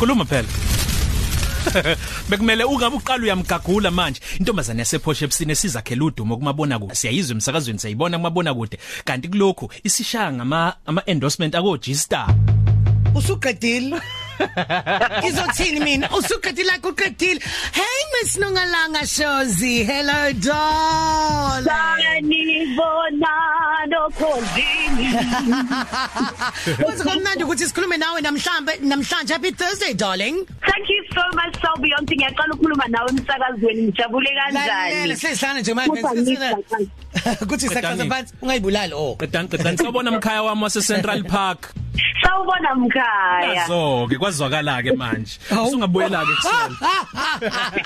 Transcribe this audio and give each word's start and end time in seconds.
khuluma 0.00 0.24
phela. 0.24 0.48
Bekumele 2.28 2.64
ungabe 2.64 2.96
uqala 2.96 3.22
uyamgagula 3.22 3.90
manje. 3.90 4.20
Intombazane 4.38 4.78
yasephoshe 4.78 5.24
ebusini 5.24 5.52
esizakhela 5.52 6.04
udumo 6.04 6.36
kumabona 6.36 6.78
kude 6.78 6.94
siyayizwa 6.94 7.34
emsakazweni 7.34 7.78
sayibona 7.78 8.16
kumabona 8.16 8.54
kude 8.54 8.78
kanti 9.04 9.28
kulokhu 9.28 9.68
isishaya 9.84 10.32
ngama 10.32 10.76
ama 10.86 11.02
endorsement 11.06 11.54
ako 11.54 11.76
G 11.76 11.94
Star 11.94 12.34
usuqedile. 13.14 14.00
Izothini 15.28 15.80
mina? 15.80 16.08
Usuqedile 16.18 16.78
kuqedile 16.84 17.40
hey 17.72 18.00
miss 18.12 18.36
nongalanga 18.38 19.02
shozi. 19.16 19.84
Hello 19.84 20.32
doll. 20.46 21.64
Sanibona 21.68 23.34
nokhosini 23.92 25.06
Kuze 26.84 27.04
kumnandi 27.08 27.44
ukuthi 27.44 27.66
sikhulume 27.66 27.96
nawe 27.96 28.20
namhlanje 28.20 28.72
namhlanje 28.82 29.32
happy 29.32 29.50
thursday 29.52 29.94
darling. 29.94 30.46
Thank 30.66 30.88
you 30.88 31.04
so 31.14 31.22
much 31.36 31.54
so 31.62 31.70
beyond 31.82 32.08
ngiyaqala 32.08 32.54
ukukhuluma 32.54 32.86
nawe 32.88 33.08
emsakazweni. 33.10 33.82
Ngijabule 33.82 34.30
lalela 34.34 35.16
kanjani 35.16 35.16
sihlala 35.16 35.60
nje 35.60 35.74
Kodwa 35.74 36.14
manje 36.14 36.22
ngiyaqala. 36.22 36.86
kuthi 37.48 37.68
saqhaza 37.68 38.04
phansi 38.04 38.34
ungayibulali 38.42 38.94
oh. 38.94 39.16
Qedani 39.18 39.48
qedani. 39.48 39.78
Sawubona 39.78 40.10
mkhaya 40.10 40.42
wami 40.42 40.62
wase 40.62 40.80
Central 40.82 41.24
Park. 41.24 41.72
Sawubona 42.22 42.74
mkhaya. 42.74 43.66
So 43.66 44.06
ke 44.08 44.16
kwazwakala 44.18 44.82
ke 44.82 44.92
manje. 44.96 45.38
Usungabuyela 45.50 46.20
ke 46.24 46.32
kusela 46.36 47.80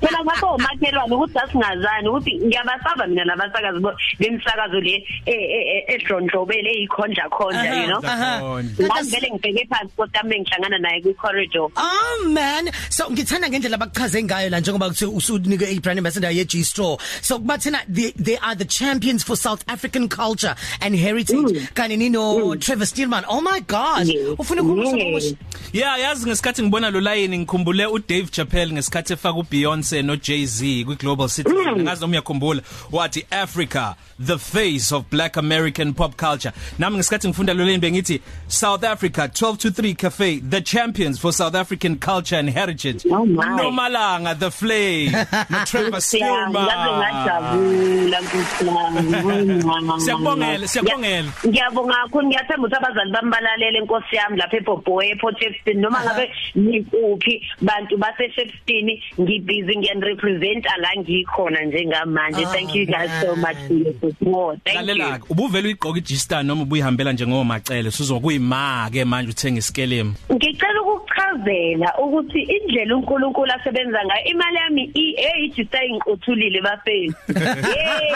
phela 0.00 0.24
ngakho 0.24 0.54
umakhelwane 0.54 1.14
ukuthi 1.14 1.38
asingazani 1.38 2.08
ukuthi 2.08 2.32
ngiyabasaba 2.46 3.06
mina 3.06 3.24
nabasakazi 3.24 3.80
bo- 3.80 3.96
bemisakazo 4.18 4.80
le 4.80 5.04
e- 5.26 5.32
e- 5.32 5.66
e- 5.76 5.94
edrondlobele 5.94 6.70
eyikhonja 6.70 7.28
khonja 7.30 7.74
you 7.74 7.86
know? 7.86 8.00
Ngivele 8.00 9.30
ngibheke 9.32 9.66
phansi 9.70 9.92
kodwa 9.96 10.24
ngihlangana 10.24 10.78
naye 10.78 11.00
kwi 11.02 11.14
corridor 11.14 11.70
Oh 11.76 12.28
man 12.28 12.70
so 12.90 13.10
ngithanda 13.10 13.48
ngendlela 13.48 13.76
abakuchaze 13.76 14.22
ngayo 14.22 14.50
la 14.50 14.60
njengoba 14.60 14.88
kuthi 14.88 15.06
usunike 15.06 15.70
ibrand 15.72 15.98
ambassador 15.98 16.30
ye 16.30 16.44
G 16.44 16.62
Store 16.64 16.98
so 17.22 17.38
kubathina 17.38 17.78
they, 17.88 18.12
they 18.12 18.36
are 18.38 18.54
the 18.54 18.64
champions 18.64 19.22
for 19.24 19.36
South 19.36 19.64
African 19.68 20.08
culture 20.08 20.54
and 20.80 20.94
heritage. 20.94 21.68
Kani 21.74 21.96
nino 21.98 22.54
Trevor 22.56 22.86
Steelman 22.86 23.15
oh 23.28 23.40
my 23.40 23.60
god. 23.60 24.08
Ufuna 24.38 24.62
ukukhuluma 24.62 24.96
Yes. 24.96 25.34
Yeah 25.72 26.00
yazi 26.00 26.26
ngesikhathi 26.26 26.62
ngibona 26.62 26.90
lo 26.90 27.00
line 27.00 27.38
ngikhumbule 27.38 27.86
uDave 27.86 28.26
Chappelle 28.30 28.72
ngesikhathi 28.72 29.12
efaka 29.12 29.38
uBeyoncé 29.38 30.02
no 30.04 30.16
Jay-Z 30.16 30.84
kwi 30.84 30.96
Global 30.96 31.28
Citizen 31.28 31.82
ngazi 31.82 32.00
noma 32.00 32.12
uyakhumbula 32.12 32.62
wathi 32.92 33.26
Africa 33.30 33.94
the 34.18 34.38
face 34.38 34.92
of 34.92 35.10
black 35.10 35.36
American 35.36 35.92
pop 35.94 36.16
culture. 36.16 36.52
Nami 36.78 36.96
ngesikhathi 36.96 37.28
ngifunda 37.28 37.54
lo 37.54 37.64
line 37.64 37.80
bengithi 37.80 38.20
South 38.48 38.84
Africa 38.84 39.28
12 39.34 39.58
to 39.58 39.70
3 39.70 39.94
cafe 39.94 40.38
the 40.40 40.60
champions 40.60 41.18
for 41.18 41.32
South 41.32 41.54
African 41.54 41.96
culture 41.98 42.36
and 42.36 42.50
heritage. 42.50 43.04
Oh. 43.06 43.24
Nomalanga 43.26 44.38
the 44.38 44.50
flame 44.50 45.12
no 45.50 45.64
Trevor 45.66 45.90
nkusiyami 45.98 46.56
Siyabongela 49.98 50.68
siyabongela. 50.68 51.32
Ngiyabonga 51.46 51.94
kakhulu 51.94 52.26
ngiyathemba 52.26 52.66
ukuthi 52.68 52.76
abazali 52.76 53.05
bami 53.12 53.30
balalele 53.30 53.78
inkosi 53.78 54.16
yami 54.16 54.38
lapha 54.38 54.56
eBoboy 54.56 55.10
ePort 55.10 55.38
Shepstone 55.38 55.80
noma 55.80 56.04
ngabe 56.04 56.30
ngikuphi 56.58 57.42
bantu 57.62 57.96
base 57.96 58.30
Shepstone 58.30 59.02
ngibusy 59.20 59.78
ngiyanrepresent 59.78 60.64
la 60.78 60.90
ngikhona 60.96 61.64
njengamanje. 61.64 62.46
Oh, 62.46 62.52
thank 62.52 62.74
you 62.74 62.86
guys 62.86 63.10
so 63.20 63.36
much 63.36 63.56
for 63.66 63.74
your 63.74 63.92
support. 64.00 64.58
Thank 64.64 64.76
lalela 64.76 65.18
you 65.18 65.26
ubuvela 65.30 65.66
uyigqoka 65.66 65.98
iG-Star 65.98 66.44
noma 66.44 66.62
ubuyihambela 66.62 67.12
njengomacele 67.12 67.88
usuzokuyima 67.88 68.90
ke 68.92 69.04
manje 69.04 69.30
uthenga 69.30 69.58
iskelemu 69.58 70.14
ngicela 70.32 70.82
ukuchazela 70.82 71.98
ukuthi 71.98 72.40
indlela 72.42 72.96
uNkulunkulu 72.96 73.52
asebenza 73.52 74.04
ngayo 74.04 74.24
imali 74.24 74.56
yami 74.56 74.90
ehijista 75.16 75.84
inqothulile 75.84 76.60
bafeni 76.60 77.14
hey 77.74 78.14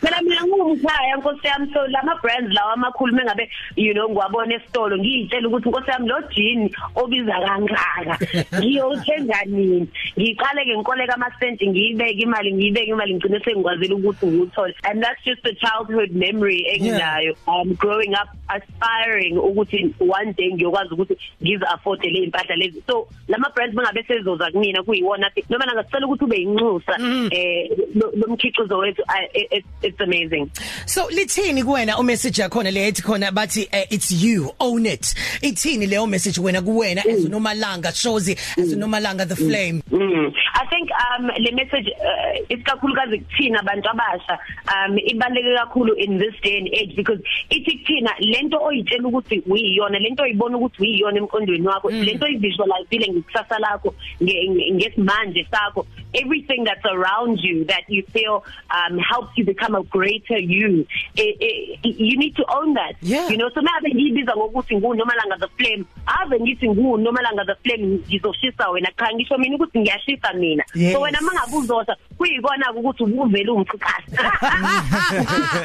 phela 0.00 0.22
mina 0.22 0.46
ngumkhaya 0.46 1.16
nkosi 1.16 1.46
yami 1.46 1.72
so 1.72 1.86
lama 1.86 2.14
brands 2.22 2.52
lawa 2.54 2.72
amakhulu 2.72 3.14
mengabe 3.14 3.50
you 3.76 3.94
know 3.94 4.05
ngiwabona 4.08 4.54
esitolo 4.54 4.96
ngiyitshela 4.98 5.48
ukuthi 5.48 5.68
nkosi 5.68 5.90
yami 5.90 6.08
lo 6.08 6.20
jean 6.34 6.70
obiza 6.94 7.36
kangaka? 7.46 8.14
Ngiyothenga 8.60 9.44
nini? 9.46 9.88
Ngiqale 10.18 10.64
ke 10.64 10.76
ngikoleka 10.76 11.14
ama 11.14 11.30
cent 11.40 11.62
ngiyibeke 11.62 12.22
imali 12.22 12.52
ngiyibeke 12.54 12.90
imali 12.90 13.14
ngicine 13.14 13.40
sengikwazile 13.40 13.94
ukuthi 13.94 14.26
ngiwuthole. 14.26 14.74
And 14.84 15.02
that's 15.02 15.22
just 15.24 15.44
a 15.46 15.54
childhood 15.54 16.10
memory 16.12 16.66
enginayo 16.74 17.36
um 17.48 17.74
growing 17.74 18.14
up 18.14 18.28
aspiring 18.48 19.36
ukuthi 19.36 19.94
one 19.98 20.32
day 20.32 20.52
ngiyokwazi 20.52 20.94
ukuthi 20.94 21.16
ngize 21.42 21.64
afford 21.74 22.04
le 22.04 22.18
impahla 22.24 22.56
lezi. 22.56 22.82
So 22.86 23.08
lama 23.28 23.50
brands 23.54 23.74
bengabe 23.76 24.02
sezoza 24.02 24.50
kumina 24.50 24.82
kuyiwona 24.82 25.26
athi 25.26 25.44
noma 25.50 25.66
ngasicela 25.66 26.06
ukuthi 26.06 26.24
ube 26.24 26.36
inxusa 26.36 26.96
eh 27.30 27.70
lo- 27.94 28.12
lo 28.14 28.26
mkhiqizo 28.28 28.78
wethu 28.78 29.02
I- 29.08 29.28
it- 29.34 29.52
it- 29.52 29.66
it's 29.82 30.00
amazing. 30.00 30.50
So 30.86 31.08
lithini 31.10 31.62
kuwena 31.64 31.98
u 31.98 32.02
message 32.02 32.42
yakho 32.42 32.62
le 32.62 32.88
ethi 32.88 33.02
khona 33.02 33.30
bathi 33.32 33.68
eh, 33.72 33.86
it's 33.96 34.12
you. 34.12 34.52
Own 34.60 34.86
it. 34.86 35.14
Ithini 35.42 35.86
leyo 35.86 36.06
message 36.06 36.38
wena 36.40 36.62
kuwena 36.62 37.00
as 37.06 37.24
unomalanga 37.24 37.92
shows 37.94 38.28
as 38.28 38.72
unomalanga 38.72 39.26
the 39.26 39.36
flame? 39.36 39.82
Mm. 39.90 40.32
I 40.54 40.66
think 40.66 40.88
um 40.90 41.26
le 41.38 41.50
message 41.52 41.88
uh, 42.00 42.40
isikakhulukazi 42.48 43.18
kuthina 43.18 43.60
abantu 43.60 43.88
abasha 43.88 44.38
um 44.74 44.98
ibaleke 44.98 45.54
kakhulu 45.56 45.94
in 45.98 46.18
this 46.18 46.34
day 46.42 46.58
and 46.58 46.68
age 46.68 46.94
because 46.96 47.20
ithi 47.50 47.78
kuthina 47.78 48.10
lento 48.20 48.58
oyitshela 48.62 49.08
ukuthi 49.08 49.42
uyiyona 49.46 49.98
lento 49.98 50.22
oyibona 50.22 50.56
ukuthi 50.58 50.82
uyiyona 50.82 51.18
emqondweni 51.18 51.66
wakho 51.66 51.90
lento 51.90 52.26
oyivisualizeile 52.26 53.08
ngekusasa 53.12 53.58
lakho 53.58 53.94
nge- 54.22 54.50
nge- 54.50 54.74
ngesimanje 54.74 55.46
sakho 55.50 55.86
everything 56.12 56.64
that's 56.64 56.84
around 56.84 57.38
you 57.42 57.64
that 57.64 57.84
you 57.88 58.02
feel 58.12 58.42
um 58.70 58.98
helps 58.98 59.32
you 59.38 59.44
become 59.44 59.74
a 59.74 59.82
greater 59.84 60.38
you. 60.38 60.86
It, 61.14 61.36
it, 61.40 61.96
you 61.98 62.16
need 62.18 62.34
to 62.36 62.44
own 62.54 62.74
that. 62.74 62.94
Yeah. 63.02 63.28
you 63.28 63.36
know 63.36 63.50
so 63.54 63.60
manje 63.86 63.94
ngiyibiza 63.94 64.36
ngokuthi 64.36 64.76
ngunomalanga 64.76 65.36
the 65.38 65.48
flame. 65.56 65.84
Ave 66.06 66.40
ngithi 66.40 66.68
ngunomalanga 66.68 67.44
the 67.44 67.54
flame 67.62 68.00
ngizoshisa 68.08 68.70
wena. 68.70 68.90
Cha 68.98 69.12
ngisho 69.14 69.38
mina 69.38 69.56
ukuthi 69.56 69.78
ngiyashisa 69.78 70.32
mina. 70.34 70.64
Yes. 70.74 70.92
so 70.92 71.00
wena 71.00 71.20
mangabuzosa 71.20 71.96
kuyikona 72.18 72.72
ukuthi 72.72 73.02
ubuvela 73.02 73.52
umchikasi 73.52 74.10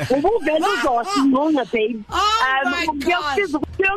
ubuvela 0.10 0.68
uzosinqonga 0.74 1.66
babe 1.72 2.00
Oh 2.12 2.70
my 2.70 2.86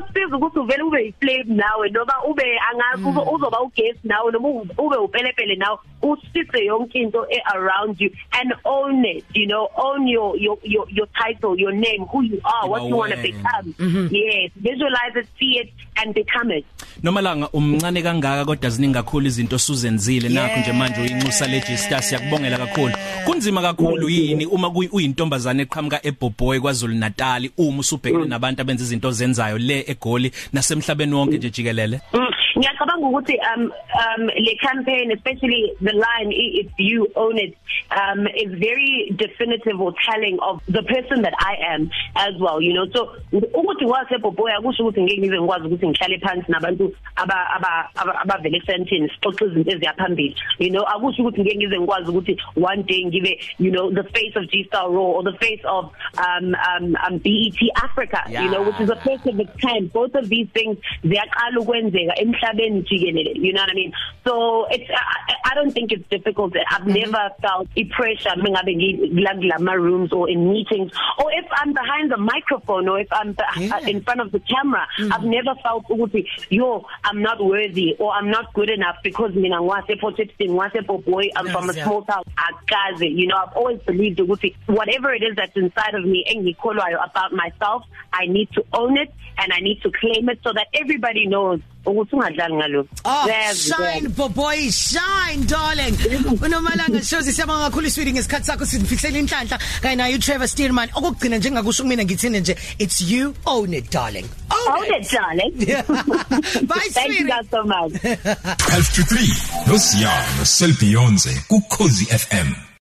kuyosiza 0.02 0.36
ukuthi 0.36 0.58
uvele 0.58 0.82
ube 0.82 1.04
yiflame 1.04 1.44
nawe 1.54 1.88
noma 1.88 2.12
ube 2.28 2.58
angazi 2.70 3.04
ube- 3.08 3.34
uzoba 3.34 3.60
uguest 3.60 4.04
nawe 4.04 4.32
noma 4.32 4.48
ube- 4.48 4.96
upelepele 4.96 5.54
nawe 5.56 5.78
usise 6.02 6.64
yonke 6.64 6.98
into 6.98 7.26
e 7.30 7.40
around 7.54 8.00
you 8.00 8.10
and 8.32 8.52
own 8.64 9.04
it 9.04 9.24
you 9.34 9.46
know 9.46 9.68
own 9.76 10.06
your 10.08 10.36
your 10.38 10.58
your, 10.62 10.86
your 10.90 11.08
title 11.12 11.54
your 11.60 11.72
name 11.72 12.04
who 12.12 12.22
you 12.22 12.40
are 12.44 12.68
what 12.68 12.82
you 12.82 12.96
want 12.96 13.12
to 13.14 13.22
become. 13.22 13.74
yes 14.10 14.50
visualize 14.56 15.16
it 15.16 15.26
see 15.38 15.58
it 15.58 15.72
and 15.96 16.14
become 16.14 16.50
it. 16.50 16.64
Nomalanga 17.04 17.48
umncane 17.52 18.02
kangaka 18.02 18.44
kodwa 18.44 18.70
ziningi 18.70 18.94
kakhulu 18.94 19.26
izinto 19.26 19.58
suzenzile 19.58 20.28
nakho 20.28 20.60
nje 20.60 20.72
manje 20.72 21.00
uyinxusa 21.00 21.46
le 21.46 21.60
G-Star 21.60 22.02
siyakubongela 22.02 22.58
kakhulu. 22.58 22.92
Kunzima 23.24 23.62
kakhulu 23.62 24.08
yini 24.08 24.46
uma 24.46 24.68
kuyi- 24.68 24.88
uyintombazane 24.92 25.62
eqhamuka 25.62 26.00
eBoboy 26.06 26.60
kwaZulu 26.60 26.94
Natal 26.94 27.50
uma 27.58 27.78
usubhekene 27.80 28.24
nabantu 28.24 28.62
abenza 28.62 28.84
izinto 28.84 29.10
zenzayo 29.12 29.58
le 29.58 29.84
eGoli 29.86 30.32
nasemhlabeni 30.52 31.14
wonke 31.14 31.36
nje 31.36 31.50
jikelele? 31.50 32.00
Mm, 32.14 32.20
ngiyacabanga 32.58 33.06
ukuthi 33.06 33.36
um 33.56 33.62
um 34.00 34.26
le 34.26 34.54
campaign 34.62 35.10
especially 35.12 35.72
the 35.82 35.92
line 35.92 36.30
"I- 36.32 36.54
if 36.62 36.70
you 36.78 37.08
own 37.16 37.38
it 37.38 37.56
um 38.00 38.26
is 38.28 38.50
very 38.58 39.12
definitive 39.16 39.80
or 39.80 39.92
telling 40.10 40.38
of 40.40 40.60
the 40.68 40.82
person 40.82 41.22
that 41.22 41.34
I 41.38 41.54
am 41.74 41.90
as 42.16 42.34
well 42.40 42.60
you 42.62 42.72
know. 42.72 42.86
So 42.94 43.16
ukuthi 43.32 43.84
wasebhoboya 43.84 44.60
kusho 44.60 44.82
ukuthi 44.86 45.02
ngeke 45.02 45.18
ngize 45.20 45.38
ngikwazi 45.40 45.66
ukuthi 45.66 45.88
ngihlale 45.88 46.18
phansi 46.18 46.52
nabantu 46.52 46.94
aba 47.16 47.36
aba 47.56 47.90
aba- 47.94 48.20
abavele 48.22 48.60
sentence 48.66 49.12
xoxa 49.22 49.44
izinto 49.46 49.70
eziyaphambili 49.70 50.34
you 50.58 50.70
know. 50.70 50.82
Akusho 50.84 51.22
ukuthi 51.22 51.40
ngeke 51.40 51.56
ngize 51.56 51.78
ngikwazi 51.78 52.10
ukuthi 52.10 52.36
one 52.56 52.82
day 52.82 53.04
ngibe 53.04 53.40
you 53.58 53.70
know 53.70 53.90
the 53.90 54.04
face 54.14 54.36
of 54.36 54.48
G 54.50 54.64
Star 54.68 54.90
Raw 54.90 55.10
or 55.18 55.22
the 55.24 55.36
face 55.38 55.62
of 55.64 55.90
um 56.18 56.54
um, 56.70 56.96
um 57.06 57.18
BET 57.18 57.58
Africa 57.82 58.22
you 58.44 58.50
know 58.50 58.62
which 58.62 58.80
is 58.80 58.90
a 58.90 58.96
first 58.96 59.26
of 59.26 59.38
its 59.40 59.56
kind 59.60 59.92
both 59.92 60.14
of 60.14 60.28
these 60.28 60.48
things 60.54 60.78
ziyaqala 61.04 61.60
ukwenzeka 61.60 62.14
emhlabeni 62.20 62.43
jikelele 62.52 63.32
you 63.34 63.52
know 63.52 63.60
what 63.62 63.70
i 63.70 63.74
mean 63.74 63.92
so 64.24 64.66
it's 64.70 64.88
I, 64.90 65.50
I 65.50 65.54
don't 65.54 65.72
think 65.72 65.92
it's 65.92 66.08
difficult 66.08 66.56
i've 66.56 66.82
mm 66.82 66.88
-hmm. 66.88 67.00
never 67.00 67.30
felt 67.42 67.68
i 67.76 67.84
pressure 67.84 68.36
mengabe 68.36 68.72
ngilama 68.76 69.74
rooms 69.74 70.12
or 70.12 70.30
in 70.30 70.40
meetings 70.52 70.90
or 71.22 71.28
if 71.40 71.46
i'm 71.58 71.72
behind 71.72 72.10
the 72.10 72.20
microphone 72.32 72.88
or 72.90 73.00
if 73.00 73.08
i'm 73.12 73.34
Yeah. 73.56 73.78
yeah. 73.80 73.88
in 73.88 74.00
front 74.06 74.20
of 74.20 74.28
the 74.32 74.40
camera 74.40 74.84
mm 74.98 75.04
-hmm. 75.04 75.12
i've 75.14 75.28
never 75.36 75.54
felt 75.62 75.84
ukuthi 75.88 76.20
yo 76.50 76.84
i'm 77.06 77.20
not 77.22 77.38
worthy 77.40 77.88
or 77.98 78.10
i'm 78.16 78.30
not 78.30 78.46
good 78.52 78.70
enough 78.70 78.96
because 79.02 79.32
mina 79.34 79.60
ngwase 79.60 79.94
Shepstone 80.16 80.50
ngwase 80.50 80.80
Boboy 80.82 81.26
i'm 81.36 81.48
from 81.54 81.64
a 81.64 81.66
Yes, 81.66 81.76
yeah. 81.76 81.86
small 81.86 82.02
town 82.04 82.24
akaze 82.48 83.06
you 83.20 83.26
know 83.28 83.38
i've 83.42 83.56
always 83.56 83.80
believed 83.90 84.20
ukuthi 84.20 84.56
whatever 84.66 85.14
it 85.14 85.22
is 85.22 85.34
that's 85.36 85.56
inside 85.56 85.94
of 85.94 86.04
me 86.04 86.24
engikholwayo 86.32 86.98
about 87.10 87.32
myself 87.32 87.82
i 88.12 88.26
need 88.26 88.48
to 88.52 88.62
own 88.72 88.96
it 88.96 89.10
and 89.36 89.52
i 89.52 89.60
need 89.60 89.80
to 89.82 89.90
claim 89.90 90.28
it 90.28 90.38
so 90.42 90.52
that 90.52 90.68
everybody 90.72 91.26
knows 91.26 91.60
ukuthi 91.86 92.16
ungadlali 92.16 92.54
ngalokho 92.54 92.88
Oh, 93.04 93.26
Yazi, 93.28 93.72
shine 93.74 94.08
boy 94.08 94.70
shine 94.70 95.44
darling. 95.46 95.94
Unomalanga 96.42 97.02
shows 97.02 97.26
siyabonga 97.34 97.70
kakhulu 97.70 97.86
iswidi 97.86 98.12
ngesikhathi 98.12 98.46
sakho 98.46 98.66
sifikisela 98.66 99.18
inhlanhla 99.18 99.58
kanye 99.82 99.96
nayo 99.96 100.18
Trevor 100.18 100.48
Stearman. 100.48 100.88
Okugcina 100.94 101.36
njengakusho 101.38 101.82
kumina 101.82 102.04
ngithini 102.04 102.40
nje 102.40 102.56
it's 102.78 103.00
you 103.00 103.34
own 103.46 103.74
it 103.74 103.90
darling. 103.90 104.26
Own 104.50 104.84
it, 104.84 105.10
darling. 105.10 105.52
Bye 106.66 106.88
Thank 106.90 107.08
you 107.08 107.14
sweetie. 107.14 107.24
guys 107.28 107.48
so 107.50 107.62
much. 107.64 107.92
12 107.92 108.94
to 108.94 109.02
3 109.02 109.66
no 109.66 109.74
Siya 109.78 110.38
no 110.38 110.44
Sel 110.44 110.72
Beyonce 110.72 111.30
ku 111.48 111.60
Cozi 111.68 112.06
FM 112.06 112.73